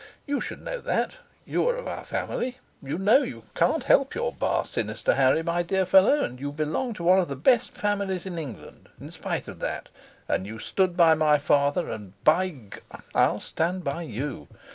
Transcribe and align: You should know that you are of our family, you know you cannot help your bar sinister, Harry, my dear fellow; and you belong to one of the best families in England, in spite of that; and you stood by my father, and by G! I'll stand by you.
You 0.25 0.41
should 0.41 0.63
know 0.63 0.81
that 0.81 1.17
you 1.45 1.69
are 1.69 1.75
of 1.75 1.85
our 1.87 2.03
family, 2.03 2.57
you 2.81 2.97
know 2.97 3.21
you 3.21 3.43
cannot 3.53 3.83
help 3.83 4.15
your 4.15 4.31
bar 4.33 4.65
sinister, 4.65 5.13
Harry, 5.13 5.43
my 5.43 5.61
dear 5.61 5.85
fellow; 5.85 6.21
and 6.23 6.39
you 6.39 6.51
belong 6.51 6.95
to 6.95 7.03
one 7.03 7.19
of 7.19 7.27
the 7.27 7.35
best 7.35 7.73
families 7.75 8.25
in 8.25 8.39
England, 8.39 8.89
in 8.99 9.11
spite 9.11 9.47
of 9.47 9.59
that; 9.59 9.89
and 10.27 10.47
you 10.47 10.57
stood 10.57 10.97
by 10.97 11.13
my 11.13 11.37
father, 11.37 11.91
and 11.91 12.13
by 12.23 12.49
G! 12.49 12.79
I'll 13.13 13.39
stand 13.39 13.83
by 13.83 14.01
you. 14.01 14.47